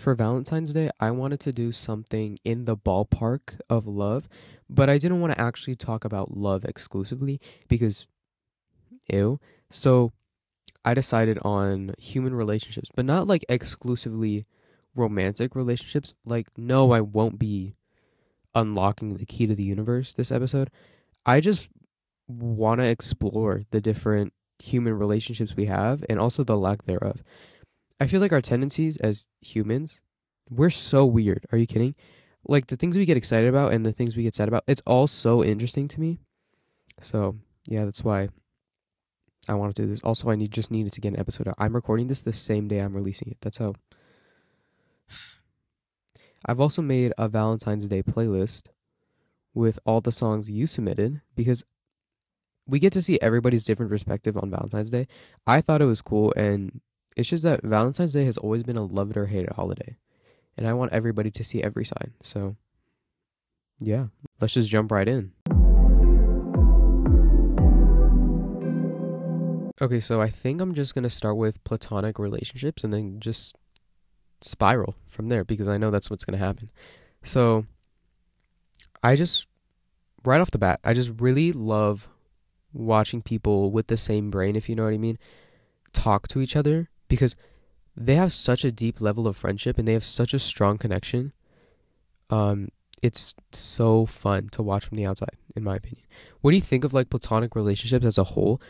[0.00, 4.28] for Valentine's Day, I wanted to do something in the ballpark of love,
[4.68, 8.06] but I didn't want to actually talk about love exclusively because
[9.12, 9.38] ew.
[9.70, 10.12] So
[10.84, 14.46] I decided on human relationships, but not like exclusively
[14.94, 16.16] romantic relationships.
[16.24, 17.74] Like, no, I won't be
[18.54, 20.70] unlocking the key to the universe this episode.
[21.26, 21.68] I just
[22.26, 27.22] want to explore the different human relationships we have and also the lack thereof.
[28.00, 30.00] I feel like our tendencies as humans,
[30.48, 31.46] we're so weird.
[31.52, 31.94] Are you kidding?
[32.44, 34.82] Like the things we get excited about and the things we get sad about, it's
[34.86, 36.18] all so interesting to me.
[37.00, 37.36] So,
[37.66, 38.30] yeah, that's why
[39.48, 40.00] I want to do this.
[40.02, 41.56] Also, I need just needed to get an episode out.
[41.58, 43.36] I'm recording this the same day I'm releasing it.
[43.42, 43.74] That's how
[46.46, 48.68] I've also made a Valentine's Day playlist
[49.52, 51.64] with all the songs you submitted because
[52.66, 55.06] we get to see everybody's different perspective on Valentine's Day.
[55.46, 56.80] I thought it was cool, and
[57.16, 59.96] it's just that Valentine's Day has always been a love it or hate it holiday.
[60.56, 62.12] And I want everybody to see every side.
[62.22, 62.56] So,
[63.78, 64.06] yeah,
[64.40, 65.32] let's just jump right in.
[69.82, 73.56] Okay, so I think I'm just going to start with platonic relationships and then just
[74.42, 76.70] spiral from there because I know that's what's going to happen.
[77.24, 77.64] So,
[79.02, 79.46] I just,
[80.24, 82.08] right off the bat, I just really love
[82.72, 85.18] watching people with the same brain, if you know what I mean,
[85.92, 87.36] talk to each other because
[87.94, 91.32] they have such a deep level of friendship and they have such a strong connection.
[92.30, 92.68] Um,
[93.02, 96.06] it's so fun to watch from the outside, in my opinion.
[96.40, 98.62] What do you think of like platonic relationships as a whole?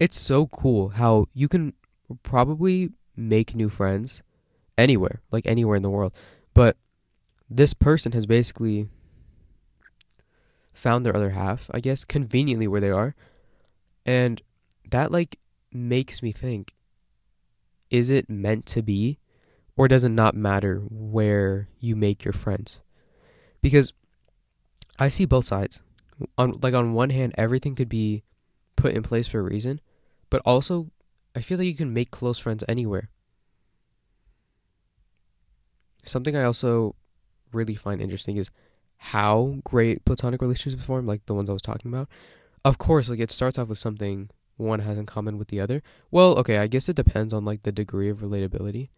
[0.00, 1.74] It's so cool how you can
[2.24, 4.22] probably make new friends
[4.76, 6.12] anywhere, like anywhere in the world.
[6.54, 6.76] But
[7.48, 8.88] this person has basically
[10.72, 13.14] found their other half, I guess, conveniently where they are.
[14.06, 14.42] And
[14.90, 15.38] that like
[15.70, 16.74] makes me think
[17.92, 19.18] is it meant to be
[19.76, 22.80] or does it not matter where you make your friends?
[23.60, 23.92] Because
[24.98, 25.80] I see both sides.
[26.38, 28.22] On like on one hand everything could be
[28.76, 29.80] put in place for a reason,
[30.30, 30.90] but also
[31.36, 33.10] I feel like you can make close friends anywhere.
[36.04, 36.96] Something I also
[37.52, 38.50] really find interesting is
[38.96, 42.08] how great platonic relationships form, like the ones I was talking about.
[42.64, 44.30] Of course, like it starts off with something
[44.62, 45.82] one has in common with the other.
[46.10, 48.88] Well, okay, I guess it depends on like the degree of relatability.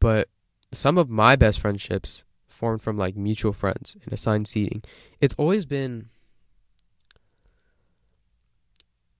[0.00, 0.28] But
[0.72, 4.82] some of my best friendships formed from like mutual friends and assigned seating.
[5.20, 6.10] It's always been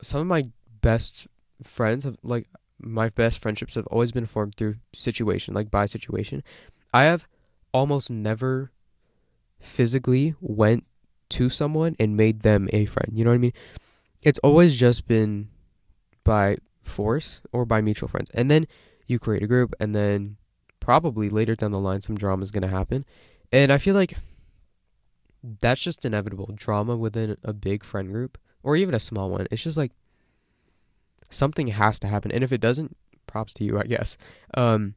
[0.02, 0.48] some of my
[0.80, 1.26] best
[1.62, 6.42] friends have like my best friendships have always been formed through situation, like by situation.
[6.92, 7.26] I have
[7.72, 8.70] almost never
[9.60, 10.84] physically went
[11.30, 13.10] to someone and made them a friend.
[13.14, 13.52] You know what I mean?
[14.24, 15.50] It's always just been
[16.24, 18.30] by force or by mutual friends.
[18.32, 18.66] And then
[19.06, 20.36] you create a group and then
[20.80, 23.04] probably later down the line some drama is going to happen.
[23.52, 24.14] And I feel like
[25.42, 26.50] that's just inevitable.
[26.54, 29.46] Drama within a big friend group or even a small one.
[29.50, 29.92] It's just like
[31.30, 32.32] something has to happen.
[32.32, 32.96] And if it doesn't,
[33.26, 34.16] props to you, I guess.
[34.54, 34.94] Um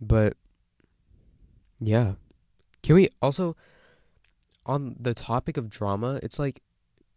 [0.00, 0.36] but
[1.80, 2.12] yeah,
[2.82, 3.56] can we also
[4.64, 6.62] on the topic of drama, it's like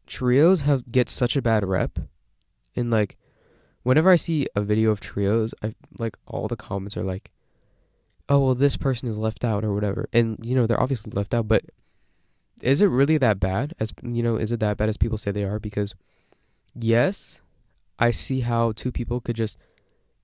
[0.05, 1.99] trios have get such a bad rep.
[2.75, 3.17] And like
[3.83, 7.31] whenever I see a video of trios, I like all the comments are like
[8.27, 10.07] oh well this person is left out or whatever.
[10.13, 11.63] And you know, they're obviously left out, but
[12.61, 15.31] is it really that bad as you know, is it that bad as people say
[15.31, 15.95] they are because
[16.73, 17.41] yes,
[17.99, 19.57] I see how two people could just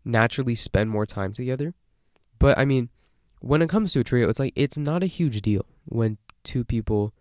[0.03, 1.73] naturally spend more time together.
[2.39, 2.89] But I mean,
[3.39, 6.63] when it comes to a trio, it's like it's not a huge deal when two
[6.63, 7.13] people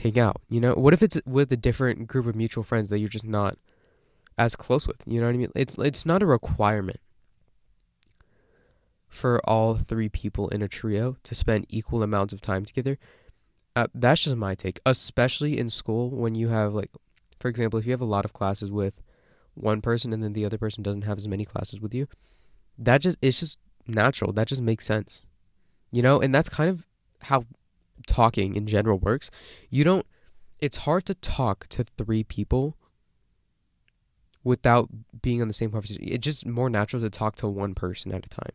[0.00, 0.40] hang out.
[0.48, 3.24] You know, what if it's with a different group of mutual friends that you're just
[3.24, 3.58] not
[4.38, 5.02] as close with?
[5.06, 5.52] You know what I mean?
[5.54, 7.00] It's it's not a requirement
[9.08, 12.98] for all three people in a trio to spend equal amounts of time together.
[13.74, 16.90] Uh, that's just my take, especially in school when you have like,
[17.38, 19.02] for example, if you have a lot of classes with
[19.54, 22.06] one person and then the other person doesn't have as many classes with you,
[22.78, 24.32] that just it's just natural.
[24.32, 25.24] That just makes sense
[25.92, 26.86] you know and that's kind of
[27.22, 27.44] how
[28.06, 29.30] talking in general works
[29.68, 30.06] you don't
[30.58, 32.76] it's hard to talk to three people
[34.44, 34.88] without
[35.22, 36.02] being on the same conversation.
[36.06, 38.52] It's just more natural to talk to one person at a time.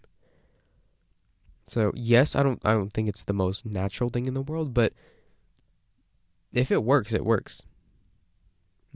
[1.67, 4.73] So yes i don't i don't think it's the most natural thing in the world
[4.73, 4.93] but
[6.53, 7.65] if it works it works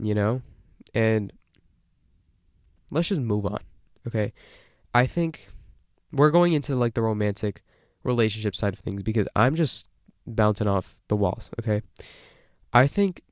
[0.02, 0.40] you know?
[0.94, 1.32] And
[2.90, 3.58] let's just move on
[4.06, 4.32] okay?
[4.94, 5.48] I think
[6.12, 7.62] we're going into like the romantic
[8.02, 9.89] relationship side of things because I'm just
[10.26, 11.82] bouncing off the walls, okay?
[12.72, 13.22] I think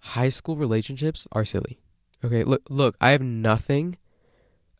[0.00, 1.78] high school relationships are silly.
[2.24, 3.96] Okay, look look, I have nothing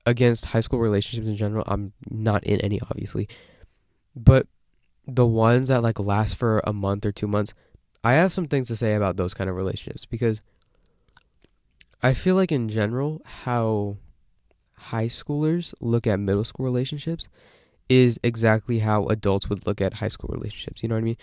[0.06, 1.64] against high school relationships in general.
[1.66, 3.28] I'm not in any, obviously,
[4.16, 4.46] but
[5.06, 7.54] the ones that like last for a month or two months,
[8.02, 10.42] I have some things to say about those kind of relationships because
[12.02, 13.96] I feel like in general how
[14.74, 17.28] high schoolers look at middle school relationships
[17.88, 20.82] is exactly how adults would look at high school relationships.
[20.82, 21.16] You know what I mean?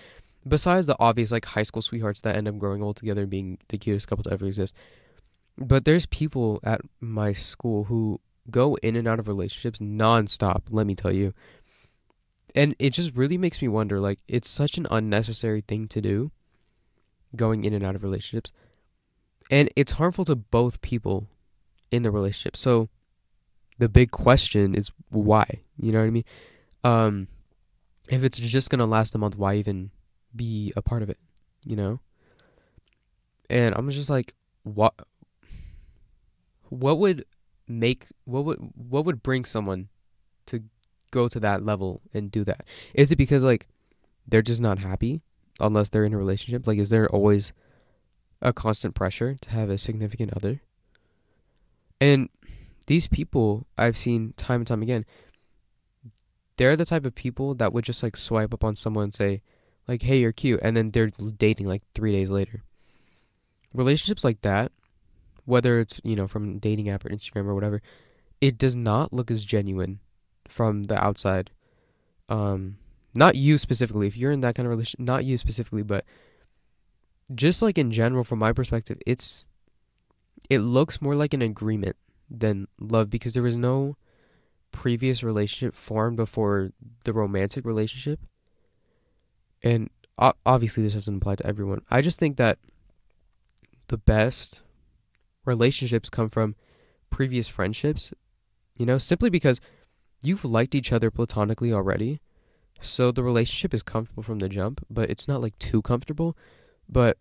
[0.47, 3.57] Besides the obvious like high school sweethearts that end up growing old together and being
[3.69, 4.73] the cutest couple to ever exist.
[5.57, 8.19] But there's people at my school who
[8.49, 11.33] go in and out of relationships nonstop, let me tell you.
[12.53, 16.31] And it just really makes me wonder like it's such an unnecessary thing to do
[17.35, 18.51] going in and out of relationships.
[19.51, 21.27] And it's harmful to both people
[21.91, 22.55] in the relationship.
[22.55, 22.89] So
[23.77, 25.61] the big question is why?
[25.77, 26.23] You know what I mean?
[26.85, 27.27] Um
[28.07, 29.89] if it's just to last a month, why even
[30.35, 31.17] be a part of it,
[31.63, 31.99] you know?
[33.49, 34.93] And I'm just like what
[36.69, 37.25] what would
[37.67, 39.89] make what would what would bring someone
[40.45, 40.63] to
[41.09, 42.65] go to that level and do that?
[42.93, 43.67] Is it because like
[44.27, 45.21] they're just not happy
[45.59, 46.67] unless they're in a relationship?
[46.67, 47.51] Like is there always
[48.41, 50.61] a constant pressure to have a significant other?
[51.99, 52.29] And
[52.85, 55.05] these people I've seen time and time again,
[56.57, 59.41] they're the type of people that would just like swipe up on someone and say,
[59.87, 62.63] like, hey, you're cute, and then they're dating like three days later.
[63.73, 64.71] Relationships like that
[65.45, 67.81] whether it's you know from dating app or Instagram or whatever,
[68.41, 69.99] it does not look as genuine
[70.47, 71.51] from the outside.
[72.27, 72.77] Um,
[73.13, 74.07] not you specifically.
[74.07, 76.03] If you're in that kind of relationship, not you specifically, but
[77.33, 79.45] just like in general, from my perspective, it's
[80.49, 81.95] it looks more like an agreement
[82.29, 83.95] than love because there was no
[84.75, 86.71] previous relationship formed before
[87.05, 88.19] the romantic relationship.
[89.63, 89.89] And
[90.45, 91.81] obviously, this doesn't apply to everyone.
[91.89, 92.59] I just think that
[93.87, 94.61] the best
[95.45, 96.55] relationships come from
[97.09, 98.13] previous friendships,
[98.75, 99.61] you know, simply because
[100.21, 102.19] you've liked each other platonically already.
[102.81, 106.37] So the relationship is comfortable from the jump, but it's not like too comfortable.
[106.89, 107.17] But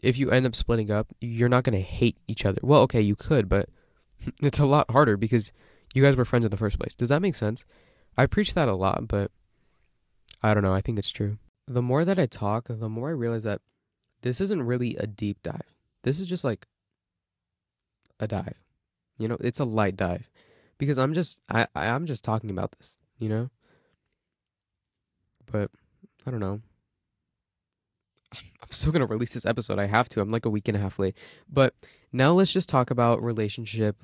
[0.00, 2.60] if you end up splitting up, you're not going to hate each other.
[2.62, 3.68] Well, okay, you could, but
[4.40, 5.50] it's a lot harder because
[5.98, 6.94] you guys were friends in the first place.
[6.94, 7.64] Does that make sense?
[8.16, 9.32] I preach that a lot, but
[10.44, 10.72] I don't know.
[10.72, 11.38] I think it's true.
[11.66, 13.60] The more that I talk, the more I realize that
[14.22, 15.74] this isn't really a deep dive.
[16.04, 16.68] This is just like
[18.20, 18.62] a dive.
[19.18, 20.30] You know, it's a light dive
[20.78, 23.50] because I'm just I I'm just talking about this, you know?
[25.50, 25.72] But
[26.24, 26.60] I don't know.
[28.34, 29.80] I'm still going to release this episode.
[29.80, 30.20] I have to.
[30.20, 31.16] I'm like a week and a half late.
[31.52, 31.74] But
[32.12, 33.96] now let's just talk about relationship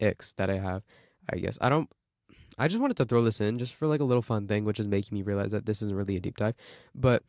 [0.00, 0.82] X that I have.
[1.32, 1.88] I guess I don't
[2.58, 4.80] I just wanted to throw this in just for like a little fun thing, which
[4.80, 6.54] is making me realize that this isn't really a deep dive.
[6.94, 7.22] But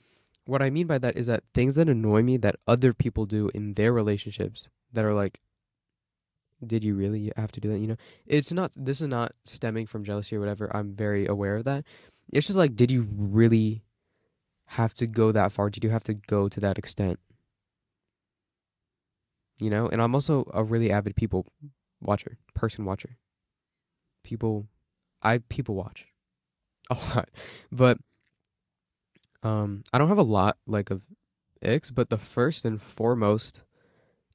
[0.45, 3.49] what I mean by that is that things that annoy me that other people do
[3.53, 5.39] in their relationships that are like,
[6.65, 7.79] did you really have to do that?
[7.79, 10.75] You know, it's not, this is not stemming from jealousy or whatever.
[10.75, 11.85] I'm very aware of that.
[12.31, 13.83] It's just like, did you really
[14.65, 15.69] have to go that far?
[15.69, 17.19] Did you have to go to that extent?
[19.57, 21.45] You know, and I'm also a really avid people
[22.01, 23.17] watcher, person watcher.
[24.23, 24.67] People,
[25.21, 26.07] I people watch
[26.89, 27.29] a lot,
[27.71, 27.97] but
[29.43, 31.01] um, I don't have a lot like of
[31.61, 33.61] icks, but the first and foremost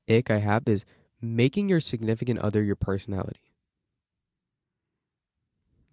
[0.08, 0.84] ick I have is
[1.20, 3.40] making your significant other your personality.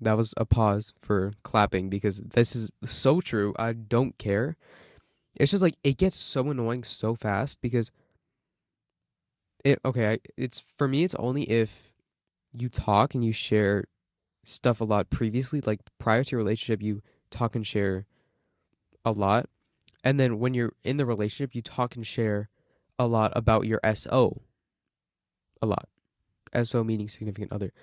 [0.01, 3.53] That was a pause for clapping because this is so true.
[3.57, 4.57] I don't care.
[5.35, 7.89] It's just like it gets so annoying so fast because
[9.63, 11.93] it okay, I, it's for me it's only if
[12.51, 13.85] you talk and you share
[14.45, 17.01] stuff a lot previously like prior to your relationship you
[17.33, 18.05] talk and share
[19.05, 19.49] a lot.
[20.03, 22.49] And then when you're in the relationship, you talk and share
[22.99, 24.41] a lot about your SO.
[25.61, 25.87] A lot.
[26.63, 27.73] SO meaning significant other.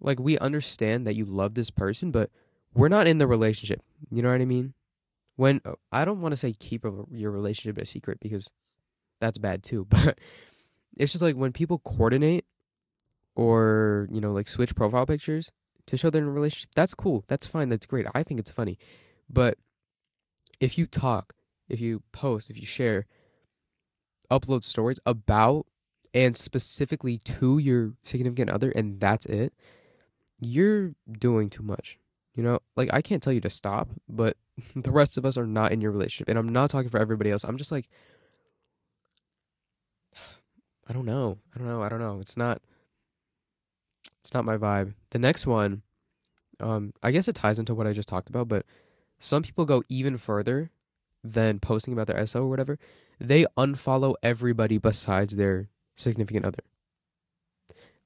[0.00, 2.30] Like we understand that you love this person, but
[2.74, 3.82] we're not in the relationship.
[4.10, 4.74] You know what I mean?
[5.36, 8.50] When uh, I don't want to say keep a, your relationship a secret because
[9.20, 10.18] that's bad too, but
[10.96, 12.44] it's just like when people coordinate
[13.34, 15.50] or, you know, like switch profile pictures
[15.86, 17.24] to show they're in a relationship, that's cool.
[17.28, 17.68] That's fine.
[17.68, 18.06] That's great.
[18.14, 18.78] I think it's funny.
[19.28, 19.58] But
[20.60, 21.34] if you talk,
[21.68, 23.06] if you post, if you share,
[24.30, 25.66] upload stories about
[26.12, 29.52] and specifically to your significant other and that's it,
[30.40, 31.98] you're doing too much.
[32.34, 34.36] You know, like I can't tell you to stop, but
[34.76, 36.28] the rest of us are not in your relationship.
[36.28, 37.44] And I'm not talking for everybody else.
[37.44, 37.88] I'm just like
[40.88, 41.38] I don't know.
[41.54, 41.82] I don't know.
[41.82, 42.18] I don't know.
[42.20, 42.60] It's not
[44.24, 44.94] it's not my vibe.
[45.10, 45.82] The next one
[46.60, 48.64] um I guess it ties into what I just talked about, but
[49.18, 50.70] some people go even further
[51.22, 52.78] than posting about their SO or whatever.
[53.18, 56.62] They unfollow everybody besides their significant other.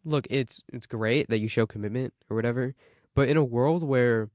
[0.04, 2.74] look, it's it's great that you show commitment or whatever,
[3.14, 4.30] but in a world where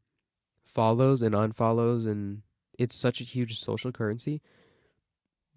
[0.66, 2.42] follows and unfollows and
[2.80, 4.42] it's such a huge social currency,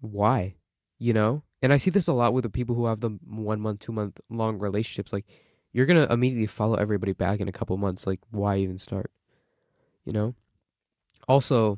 [0.01, 0.55] why?
[0.99, 1.43] You know?
[1.61, 3.91] And I see this a lot with the people who have the one month, two
[3.91, 5.11] month long relationships.
[5.11, 5.25] Like,
[5.77, 8.07] you're gonna immediately follow everybody back in a couple months.
[8.07, 9.11] Like, why even start?
[10.05, 10.33] You know?
[11.27, 11.77] Also,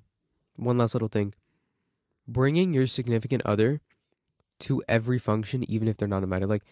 [0.56, 1.34] one last little thing
[2.25, 3.82] bringing your significant other
[4.60, 6.48] to every function, even if they're not invited.
[6.48, 6.63] Like,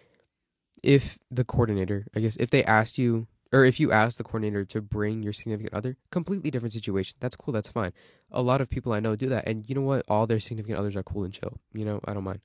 [0.82, 4.64] if the coordinator, I guess, if they asked you, or if you asked the coordinator
[4.64, 7.18] to bring your significant other, completely different situation.
[7.20, 7.54] That's cool.
[7.54, 7.92] That's fine.
[8.32, 10.06] A lot of people I know do that, and you know what?
[10.08, 11.60] All their significant others are cool and chill.
[11.74, 12.40] You know, I don't mind.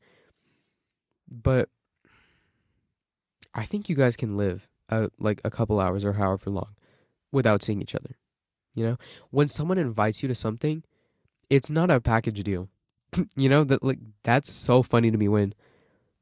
[1.30, 1.68] But
[3.54, 4.66] I think you guys can live
[5.18, 6.74] like a couple hours or however long
[7.30, 8.16] without seeing each other.
[8.74, 8.96] You know,
[9.30, 10.82] when someone invites you to something,
[11.50, 12.68] it's not a package deal.
[13.36, 15.54] you know that like that's so funny to me when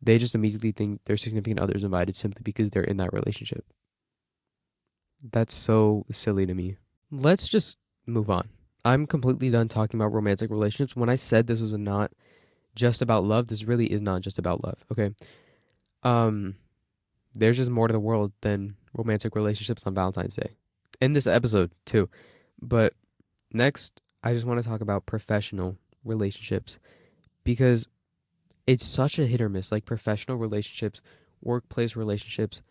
[0.03, 3.65] they just immediately think their significant other is invited simply because they're in that relationship.
[5.23, 6.77] That's so silly to me.
[7.11, 8.49] Let's just move on.
[8.85, 10.97] I'm completely done talking about romantic relationships.
[10.97, 12.13] When I said this was not
[12.75, 15.15] just about love, this really is not just about love, okay?
[16.03, 16.57] Um
[17.35, 20.51] there's just more to the world than romantic relationships on Valentine's Day.
[21.01, 22.09] In this episode, too.
[22.61, 22.95] But
[23.53, 26.79] next, I just want to talk about professional relationships
[27.45, 27.89] because
[28.67, 29.73] it's such a hit or miss.
[29.73, 31.01] Like professional relationships,
[31.43, 32.63] workplace relationships,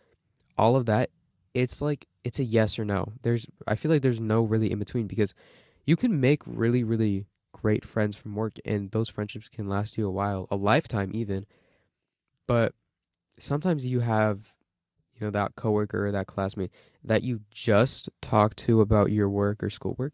[0.56, 1.10] all of that,
[1.54, 3.14] it's like it's a yes or no.
[3.22, 5.34] There's I feel like there's no really in between because
[5.86, 10.06] you can make really, really great friends from work and those friendships can last you
[10.06, 11.46] a while, a lifetime even.
[12.46, 12.74] But
[13.42, 14.54] sometimes you have
[15.14, 16.70] you know that coworker or that classmate
[17.04, 20.12] that you just talk to about your work or schoolwork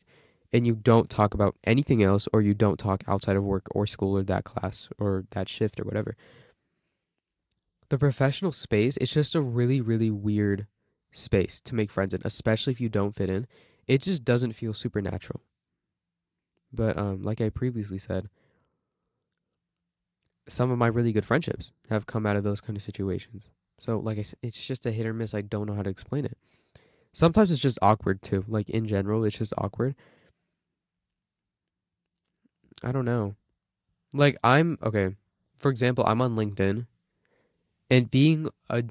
[0.52, 3.86] and you don't talk about anything else or you don't talk outside of work or
[3.86, 6.16] school or that class or that shift or whatever.
[7.88, 10.66] The professional space is just a really really weird
[11.12, 13.46] space to make friends in especially if you don't fit in.
[13.86, 15.40] It just doesn't feel supernatural.
[16.72, 18.28] But um like i previously said
[20.48, 23.48] some of my really good friendships have come out of those kind of situations
[23.78, 25.90] so like I said, it's just a hit or miss i don't know how to
[25.90, 26.38] explain it
[27.12, 29.94] sometimes it's just awkward too like in general it's just awkward
[32.82, 33.34] I don't know.
[34.12, 35.16] Like I'm okay.
[35.58, 36.86] For example, I'm on LinkedIn
[37.90, 38.82] and being a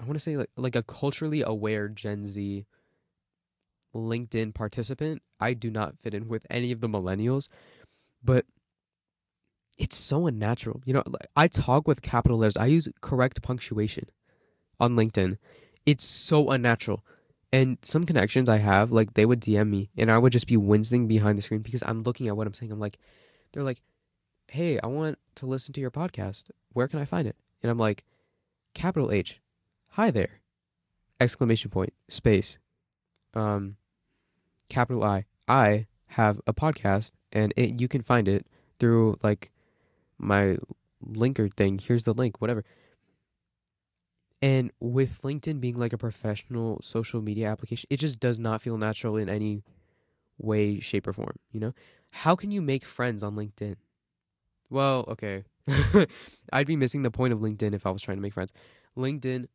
[0.00, 2.64] I want to say like like a culturally aware Gen Z
[3.94, 7.48] LinkedIn participant, I do not fit in with any of the millennials,
[8.22, 8.44] but
[9.78, 10.82] it's so unnatural.
[10.84, 11.04] You know,
[11.36, 12.56] I talk with capital letters.
[12.56, 14.08] I use correct punctuation
[14.80, 15.38] on LinkedIn.
[15.86, 17.04] It's so unnatural.
[17.52, 20.56] And some connections I have, like they would DM me and I would just be
[20.56, 22.72] wincing behind the screen because I'm looking at what I'm saying.
[22.72, 22.98] I'm like,
[23.52, 23.80] they're like,
[24.48, 26.50] hey, I want to listen to your podcast.
[26.72, 27.36] Where can I find it?
[27.62, 28.04] And I'm like,
[28.74, 29.40] capital H,
[29.90, 30.40] hi there,
[31.20, 32.58] exclamation point, space,
[33.32, 33.76] um,
[34.68, 35.24] capital I.
[35.46, 38.46] I have a podcast and it, you can find it
[38.78, 39.50] through like
[40.18, 40.56] my
[41.04, 41.78] linkr thing.
[41.78, 42.64] Here's the link, whatever.
[44.40, 48.78] And with LinkedIn being like a professional social media application, it just does not feel
[48.78, 49.64] natural in any
[50.38, 51.36] way, shape, or form.
[51.50, 51.74] You know,
[52.10, 53.76] how can you make friends on LinkedIn?
[54.70, 55.44] Well, okay,
[56.52, 58.52] I'd be missing the point of LinkedIn if I was trying to make friends.
[58.96, 59.46] LinkedIn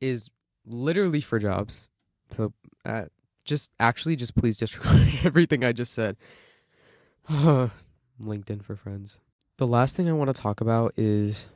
[0.00, 0.30] is
[0.64, 1.88] literally for jobs.
[2.30, 2.54] So,
[2.86, 3.06] uh,
[3.44, 6.16] just actually, just please disregard everything I just said.
[7.28, 9.18] LinkedIn for friends.
[9.62, 11.46] The last thing I want to talk about is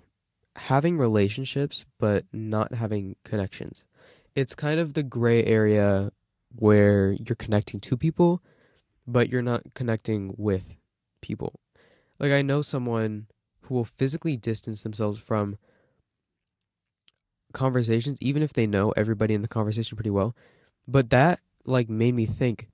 [0.54, 3.84] having relationships but not having connections.
[4.36, 6.12] It's kind of the gray area
[6.54, 8.44] where you're connecting to people
[9.08, 10.76] but you're not connecting with
[11.20, 11.58] people.
[12.20, 13.26] Like I know someone
[13.62, 15.58] who will physically distance themselves from
[17.52, 20.36] conversations even if they know everybody in the conversation pretty well.
[20.86, 22.68] But that like made me think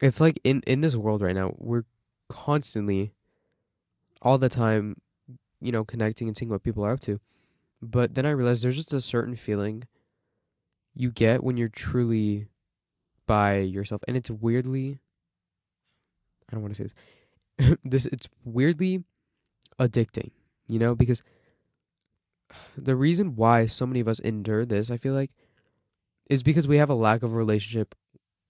[0.00, 1.84] it's like in in this world right now we're
[2.28, 3.12] constantly
[4.22, 4.96] all the time
[5.60, 7.20] you know, connecting and seeing what people are up to.
[7.82, 9.84] But then I realized there's just a certain feeling
[10.94, 12.48] you get when you're truly
[13.26, 14.02] by yourself.
[14.08, 15.00] And it's weirdly
[16.50, 16.88] I don't want to say
[17.58, 17.78] this.
[17.84, 19.04] this it's weirdly
[19.78, 20.30] addicting,
[20.66, 21.22] you know, because
[22.76, 25.30] the reason why so many of us endure this, I feel like,
[26.30, 27.94] is because we have a lack of relationship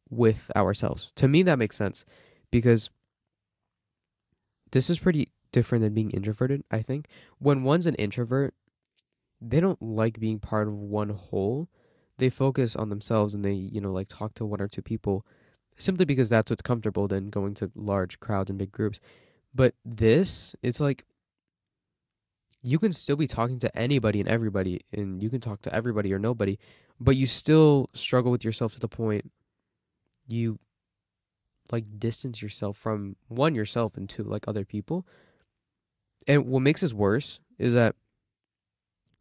[0.08, 1.12] with ourselves.
[1.16, 2.04] To me that makes sense
[2.50, 2.90] because
[4.70, 7.06] this is pretty different than being introverted, I think.
[7.40, 8.54] When one's an introvert,
[9.40, 11.68] they don't like being part of one whole.
[12.18, 15.26] They focus on themselves and they, you know, like talk to one or two people
[15.76, 19.00] simply because that's what's comfortable than going to large crowds and big groups.
[19.52, 21.04] But this, it's like
[22.62, 26.12] you can still be talking to anybody and everybody, and you can talk to everybody
[26.12, 26.56] or nobody,
[27.00, 29.32] but you still struggle with yourself to the point
[30.28, 30.60] you
[31.72, 35.04] like distance yourself from one yourself and two like other people.
[36.28, 37.97] And what makes this worse is that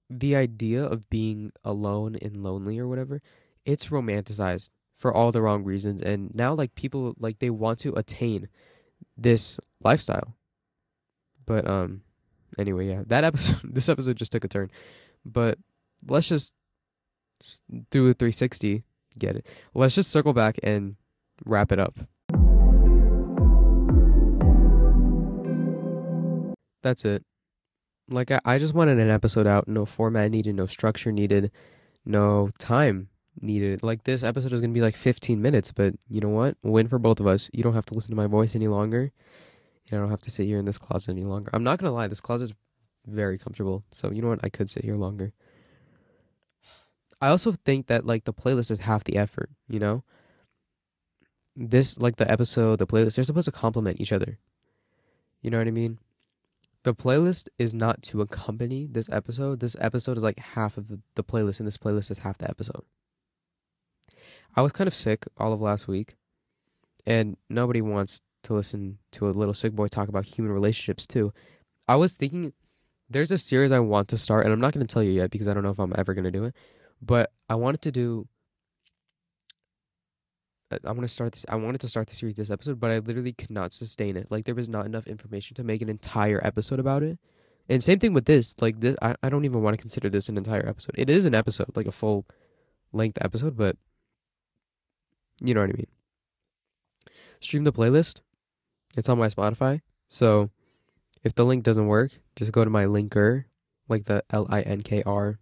[0.10, 3.22] the idea of being alone and lonely or whatever,
[3.66, 7.94] it's romanticized for all the wrong reasons and now like people like they want to
[7.94, 8.50] attain
[9.16, 10.36] this lifestyle.
[11.46, 12.02] But um
[12.58, 13.04] anyway, yeah.
[13.08, 14.70] That episode this episode just took a turn.
[15.26, 15.58] But
[16.08, 16.56] let's just
[17.92, 18.84] do a 360,
[19.18, 19.48] get it.
[19.74, 20.96] Let's just circle back and
[21.46, 22.00] wrap it up.
[26.82, 27.24] That's it.
[28.10, 31.52] Like I, I just wanted an episode out, no format needed, no structure needed,
[32.06, 33.10] no time
[33.42, 33.84] needed.
[33.84, 36.56] Like this episode is gonna be like 15 minutes, but you know what?
[36.64, 37.50] Win for both of us.
[37.54, 39.12] You don't have to listen to my voice any longer.
[39.92, 41.50] I don't have to sit here in this closet any longer.
[41.54, 42.54] I'm not gonna lie, this closet's
[43.06, 43.84] very comfortable.
[43.92, 44.44] So you know what?
[44.44, 45.34] I could sit here longer.
[47.22, 50.04] I also think that like the playlist is half the effort, you know?
[51.56, 54.38] This like the episode, the playlist, they're supposed to complement each other.
[55.42, 55.98] You know what I mean?
[56.88, 59.60] The playlist is not to accompany this episode.
[59.60, 62.82] This episode is like half of the, playlist, and this playlist is half the episode.
[64.56, 66.16] I was kind of sick all of last week,
[67.06, 71.34] and nobody wants to listen to a little sick boy talk about human relationships too.
[71.90, 72.54] I was thinking
[73.10, 75.30] there's a series I want to start, and I'm not going to tell you yet
[75.30, 76.56] because I don't know if I'm ever going to do it.
[77.02, 78.30] But I wanted to do.
[80.72, 81.46] I'm gonna start this.
[81.48, 84.30] I wanted to start the series this episode, but I literally could not sustain it.
[84.30, 87.18] Like there was not enough information to make an entire episode about it.
[87.70, 88.56] And same thing with this.
[88.60, 90.96] Like this, I, I don't even want to consider this an entire episode.
[90.98, 92.26] It is an episode, like a full
[92.92, 93.78] length episode, but
[95.42, 95.88] you know what I mean.
[97.40, 98.22] Stream the playlist.
[98.98, 99.82] It's on my Spotify.
[100.10, 100.50] So
[101.24, 103.46] if the link doesn't work, just go to my linkr,
[103.88, 105.40] like the L I N K R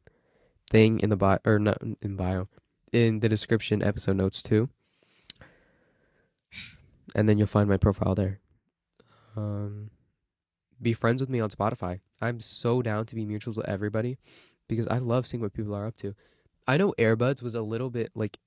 [0.70, 2.48] thing in the bio or not in bio
[2.92, 4.70] in the description episode notes too
[7.16, 8.40] and then you'll find my profile there.
[9.36, 9.90] Um
[10.82, 12.02] be friends with me on spotify.
[12.22, 14.18] I'm so down to be mutuals with everybody
[14.68, 16.14] because i love seeing what people are up to.
[16.68, 18.38] I know airbuds was a little bit like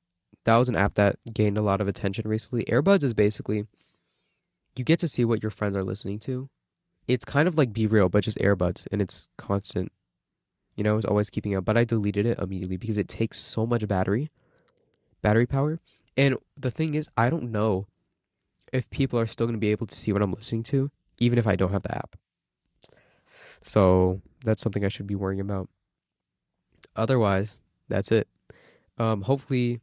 [0.44, 2.64] that was an app that gained a lot of attention recently.
[2.64, 3.66] Airbuds is basically
[4.76, 6.48] you get to see what your friends are listening to.
[7.08, 9.90] It's kind of like BeReal but just airbuds and it's constant
[10.78, 13.66] you know, it's always keeping up, but I deleted it immediately because it takes so
[13.66, 14.30] much battery,
[15.22, 15.80] battery power.
[16.16, 17.88] And the thing is, I don't know
[18.72, 21.38] if people are still going to be able to see what I'm listening to, even
[21.38, 22.16] if I don't have the app.
[23.62, 25.68] So that's something I should be worrying about.
[26.96, 28.28] Otherwise, that's it.
[28.98, 29.80] Um, hopefully,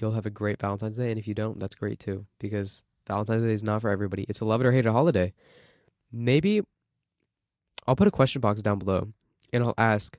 [0.00, 3.44] you'll have a great Valentine's Day, and if you don't, that's great too, because Valentine's
[3.44, 4.26] Day is not for everybody.
[4.28, 5.32] It's a love it or hate it holiday.
[6.12, 6.62] Maybe
[7.86, 9.08] I'll put a question box down below
[9.52, 10.18] and I'll ask,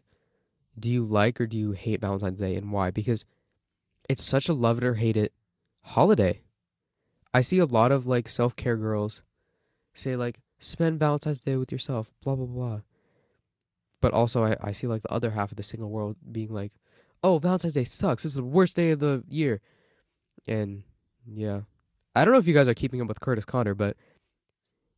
[0.80, 2.92] do you like or do you hate Valentine's Day and why?
[2.92, 3.26] Because
[4.10, 5.34] it's such a love it or hate it
[5.82, 6.42] holiday.
[7.38, 9.22] I see a lot of like self care girls
[9.94, 12.82] say like spend Valentine's Day with yourself, blah blah blah.
[14.02, 16.72] But also I, I see like the other half of the single world being like,
[17.24, 18.24] Oh, Valentine's Day sucks.
[18.24, 19.62] This is the worst day of the year.
[20.48, 20.82] And
[21.32, 21.62] yeah.
[22.16, 23.98] I don't know if you guys are keeping up with Curtis Connor, but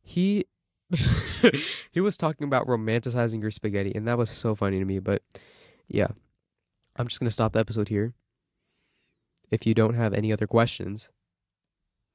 [0.00, 0.46] he
[1.90, 4.98] he was talking about romanticizing your spaghetti, and that was so funny to me.
[4.98, 5.20] But
[5.88, 6.08] yeah,
[6.96, 8.14] I'm just gonna stop the episode here.
[9.50, 11.10] If you don't have any other questions,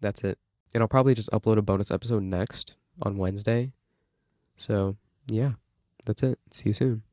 [0.01, 0.37] that's it.
[0.73, 3.71] And I'll probably just upload a bonus episode next on Wednesday.
[4.55, 5.53] So yeah,
[6.05, 6.39] that's it.
[6.51, 7.04] See you soon.